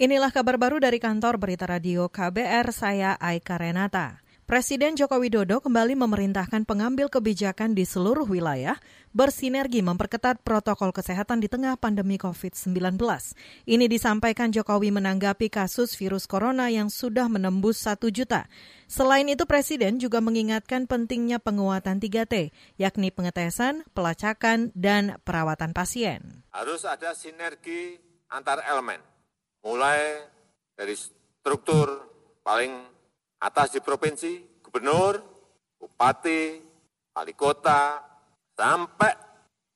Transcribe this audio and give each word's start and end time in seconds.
Inilah 0.00 0.32
kabar 0.32 0.56
baru 0.56 0.80
dari 0.80 0.96
kantor 0.96 1.36
Berita 1.36 1.68
Radio 1.68 2.08
KBR, 2.08 2.72
saya 2.72 3.20
Aika 3.20 3.60
Renata. 3.60 4.24
Presiden 4.48 4.96
Joko 4.96 5.20
Widodo 5.20 5.60
kembali 5.60 5.92
memerintahkan 5.92 6.64
pengambil 6.64 7.12
kebijakan 7.12 7.76
di 7.76 7.84
seluruh 7.84 8.24
wilayah 8.24 8.80
bersinergi 9.12 9.84
memperketat 9.84 10.40
protokol 10.40 10.96
kesehatan 10.96 11.44
di 11.44 11.52
tengah 11.52 11.76
pandemi 11.76 12.16
COVID-19. 12.16 12.96
Ini 13.68 13.84
disampaikan 13.92 14.48
Jokowi 14.48 14.88
menanggapi 14.88 15.52
kasus 15.52 15.92
virus 16.00 16.24
corona 16.24 16.72
yang 16.72 16.88
sudah 16.88 17.28
menembus 17.28 17.84
satu 17.84 18.08
juta. 18.08 18.48
Selain 18.88 19.28
itu, 19.28 19.44
Presiden 19.44 20.00
juga 20.00 20.24
mengingatkan 20.24 20.88
pentingnya 20.88 21.44
penguatan 21.44 22.00
3T, 22.00 22.56
yakni 22.80 23.12
pengetesan, 23.12 23.84
pelacakan, 23.92 24.72
dan 24.72 25.20
perawatan 25.28 25.76
pasien. 25.76 26.40
Harus 26.56 26.88
ada 26.88 27.12
sinergi 27.12 28.00
antar 28.32 28.64
elemen 28.64 29.09
mulai 29.64 30.24
dari 30.76 30.94
struktur 30.96 31.88
paling 32.40 32.72
atas 33.40 33.76
di 33.76 33.80
provinsi, 33.80 34.60
gubernur, 34.64 35.20
bupati, 35.80 36.60
wali 37.16 37.34
kota, 37.36 38.00
sampai 38.52 39.12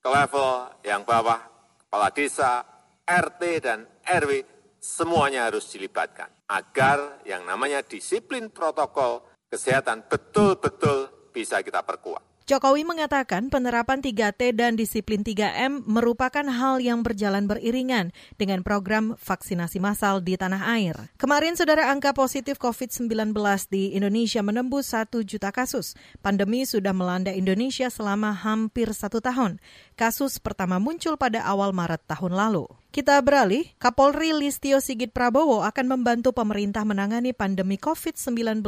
ke 0.00 0.08
level 0.08 0.50
yang 0.84 1.02
bawah, 1.02 1.40
kepala 1.84 2.12
desa, 2.12 2.62
RT 3.06 3.42
dan 3.64 3.88
RW, 4.04 4.44
semuanya 4.76 5.48
harus 5.48 5.72
dilibatkan 5.72 6.28
agar 6.46 7.24
yang 7.26 7.42
namanya 7.48 7.82
disiplin 7.82 8.52
protokol 8.52 9.24
kesehatan 9.50 10.06
betul-betul 10.06 11.30
bisa 11.32 11.64
kita 11.64 11.82
perkuat. 11.82 12.35
Jokowi 12.46 12.86
mengatakan 12.86 13.50
penerapan 13.50 13.98
3T 13.98 14.54
dan 14.54 14.78
disiplin 14.78 15.26
3M 15.26 15.82
merupakan 15.82 16.46
hal 16.46 16.78
yang 16.78 17.02
berjalan 17.02 17.50
beriringan 17.50 18.14
dengan 18.38 18.62
program 18.62 19.18
vaksinasi 19.18 19.82
massal 19.82 20.22
di 20.22 20.38
tanah 20.38 20.62
air. 20.78 20.94
Kemarin, 21.18 21.58
saudara 21.58 21.90
angka 21.90 22.14
positif 22.14 22.62
COVID-19 22.62 23.34
di 23.66 23.98
Indonesia 23.98 24.46
menembus 24.46 24.94
1 24.94 25.26
juta 25.26 25.50
kasus. 25.50 25.98
Pandemi 26.22 26.62
sudah 26.62 26.94
melanda 26.94 27.34
Indonesia 27.34 27.90
selama 27.90 28.30
hampir 28.30 28.94
satu 28.94 29.18
tahun. 29.18 29.58
Kasus 29.98 30.38
pertama 30.38 30.78
muncul 30.78 31.18
pada 31.18 31.42
awal 31.42 31.74
Maret 31.74 32.06
tahun 32.06 32.30
lalu. 32.30 32.70
Kita 32.96 33.20
beralih, 33.20 33.68
Kapolri 33.76 34.32
Listio 34.32 34.80
Sigit 34.80 35.12
Prabowo 35.12 35.60
akan 35.60 35.84
membantu 35.84 36.32
pemerintah 36.32 36.80
menangani 36.80 37.36
pandemi 37.36 37.76
COVID-19 37.76 38.64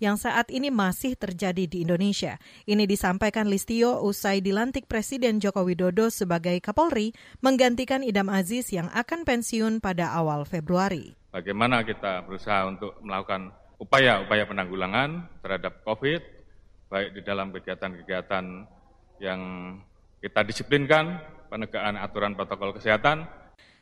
yang 0.00 0.16
saat 0.16 0.48
ini 0.48 0.72
masih 0.72 1.20
terjadi 1.20 1.68
di 1.68 1.84
Indonesia. 1.84 2.40
Ini 2.64 2.88
disampaikan 2.88 3.44
Listio 3.44 4.00
usai 4.00 4.40
dilantik 4.40 4.88
Presiden 4.88 5.36
Joko 5.36 5.68
Widodo 5.68 6.08
sebagai 6.08 6.56
Kapolri 6.64 7.12
menggantikan 7.44 8.00
Idam 8.00 8.32
Aziz 8.32 8.72
yang 8.72 8.88
akan 8.88 9.28
pensiun 9.28 9.84
pada 9.84 10.16
awal 10.16 10.48
Februari. 10.48 11.12
Bagaimana 11.28 11.84
kita 11.84 12.24
berusaha 12.24 12.64
untuk 12.64 12.96
melakukan 13.04 13.52
upaya-upaya 13.76 14.48
penanggulangan 14.48 15.28
terhadap 15.44 15.84
COVID, 15.84 16.24
baik 16.88 17.12
di 17.12 17.20
dalam 17.20 17.52
kegiatan-kegiatan 17.52 18.64
yang 19.20 19.40
kita 20.24 20.40
disiplinkan, 20.40 21.20
penegakan 21.52 22.00
aturan 22.00 22.32
protokol 22.32 22.72
kesehatan, 22.72 23.28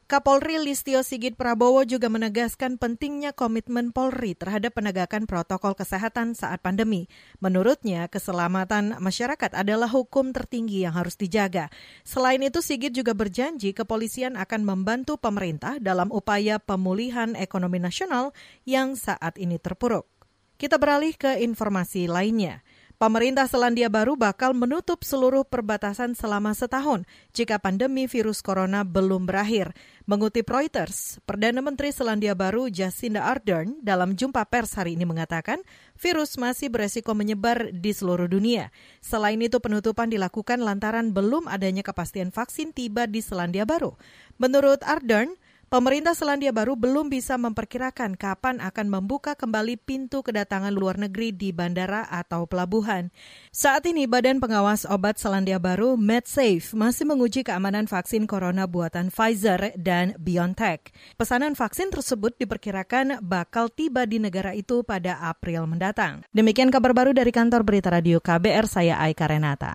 Kapolri 0.06 0.54
Listio 0.62 1.02
Sigit 1.02 1.34
Prabowo 1.34 1.82
juga 1.82 2.06
menegaskan 2.06 2.78
pentingnya 2.78 3.34
komitmen 3.34 3.90
Polri 3.90 4.38
terhadap 4.38 4.78
penegakan 4.78 5.26
protokol 5.26 5.74
kesehatan 5.74 6.38
saat 6.38 6.62
pandemi. 6.62 7.10
Menurutnya, 7.42 8.06
keselamatan 8.06 9.02
masyarakat 9.02 9.50
adalah 9.50 9.90
hukum 9.90 10.30
tertinggi 10.30 10.86
yang 10.86 10.94
harus 10.94 11.18
dijaga. 11.18 11.74
Selain 12.06 12.38
itu, 12.38 12.62
Sigit 12.62 12.94
juga 12.94 13.18
berjanji 13.18 13.74
kepolisian 13.74 14.38
akan 14.38 14.62
membantu 14.62 15.18
pemerintah 15.18 15.82
dalam 15.82 16.14
upaya 16.14 16.62
pemulihan 16.62 17.34
ekonomi 17.34 17.82
nasional 17.82 18.30
yang 18.62 18.94
saat 18.94 19.34
ini 19.42 19.58
terpuruk. 19.58 20.06
Kita 20.54 20.78
beralih 20.78 21.18
ke 21.18 21.42
informasi 21.42 22.06
lainnya. 22.06 22.62
Pemerintah 22.96 23.44
Selandia 23.44 23.92
Baru 23.92 24.16
bakal 24.16 24.56
menutup 24.56 25.04
seluruh 25.04 25.44
perbatasan 25.44 26.16
selama 26.16 26.56
setahun 26.56 27.04
jika 27.36 27.60
pandemi 27.60 28.08
virus 28.08 28.40
corona 28.40 28.88
belum 28.88 29.28
berakhir. 29.28 29.76
Mengutip 30.08 30.48
Reuters, 30.48 31.20
Perdana 31.28 31.60
Menteri 31.60 31.92
Selandia 31.92 32.32
Baru 32.32 32.72
Jacinda 32.72 33.28
Ardern 33.28 33.76
dalam 33.84 34.16
jumpa 34.16 34.48
pers 34.48 34.80
hari 34.80 34.96
ini 34.96 35.04
mengatakan 35.04 35.60
virus 36.00 36.40
masih 36.40 36.72
beresiko 36.72 37.12
menyebar 37.12 37.68
di 37.68 37.92
seluruh 37.92 38.32
dunia. 38.32 38.72
Selain 39.04 39.36
itu 39.44 39.60
penutupan 39.60 40.08
dilakukan 40.08 40.64
lantaran 40.64 41.12
belum 41.12 41.52
adanya 41.52 41.84
kepastian 41.84 42.32
vaksin 42.32 42.72
tiba 42.72 43.04
di 43.04 43.20
Selandia 43.20 43.68
Baru. 43.68 44.00
Menurut 44.40 44.80
Ardern, 44.80 45.36
Pemerintah 45.66 46.14
Selandia 46.14 46.54
Baru 46.54 46.78
belum 46.78 47.10
bisa 47.10 47.34
memperkirakan 47.34 48.14
kapan 48.14 48.62
akan 48.62 48.86
membuka 48.86 49.34
kembali 49.34 49.74
pintu 49.74 50.22
kedatangan 50.22 50.70
luar 50.70 50.94
negeri 50.94 51.34
di 51.34 51.50
bandara 51.50 52.06
atau 52.06 52.46
pelabuhan. 52.46 53.10
Saat 53.50 53.90
ini 53.90 54.06
Badan 54.06 54.38
Pengawas 54.38 54.86
Obat 54.86 55.18
Selandia 55.18 55.58
Baru 55.58 55.98
MedSafe 55.98 56.70
masih 56.70 57.10
menguji 57.10 57.42
keamanan 57.42 57.90
vaksin 57.90 58.30
corona 58.30 58.70
buatan 58.70 59.10
Pfizer 59.10 59.74
dan 59.74 60.14
BioNTech. 60.22 60.94
Pesanan 61.18 61.58
vaksin 61.58 61.90
tersebut 61.90 62.38
diperkirakan 62.38 63.18
bakal 63.26 63.66
tiba 63.66 64.06
di 64.06 64.22
negara 64.22 64.54
itu 64.54 64.86
pada 64.86 65.18
April 65.18 65.66
mendatang. 65.66 66.22
Demikian 66.30 66.70
kabar 66.70 66.94
baru 66.94 67.10
dari 67.10 67.34
kantor 67.34 67.66
Berita 67.66 67.90
Radio 67.90 68.22
KBR, 68.22 68.70
saya 68.70 69.02
Aika 69.02 69.26
Renata. 69.26 69.74